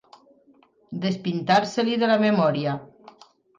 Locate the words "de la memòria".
2.05-2.77